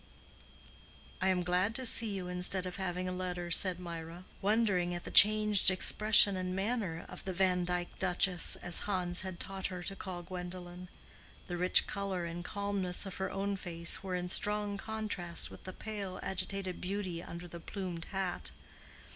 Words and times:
"I 1.21 1.27
am 1.27 1.43
glad 1.43 1.75
to 1.75 1.85
see 1.85 2.09
you 2.09 2.27
instead 2.27 2.65
of 2.65 2.77
having 2.77 3.07
a 3.07 3.11
letter," 3.11 3.51
said 3.51 3.79
Mirah, 3.79 4.23
wondering 4.41 4.95
at 4.95 5.03
the 5.03 5.11
changed 5.11 5.69
expression 5.69 6.35
and 6.35 6.55
manner 6.55 7.05
of 7.07 7.23
the 7.23 7.33
"Vandyke 7.33 7.99
duchess," 7.99 8.55
as 8.63 8.79
Hans 8.89 9.19
had 9.19 9.39
taught 9.39 9.67
her 9.67 9.83
to 9.83 9.95
call 9.95 10.23
Gwendolen. 10.23 10.89
The 11.45 11.55
rich 11.55 11.85
color 11.85 12.25
and 12.25 12.43
the 12.43 12.49
calmness 12.49 13.05
of 13.05 13.17
her 13.17 13.29
own 13.29 13.57
face 13.57 14.01
were 14.01 14.15
in 14.15 14.29
strong 14.29 14.75
contrast 14.75 15.51
with 15.51 15.65
the 15.65 15.71
pale 15.73 16.19
agitated 16.23 16.81
beauty 16.81 17.21
under 17.21 17.47
the 17.47 17.59
plumed 17.59 18.05
hat. 18.05 18.49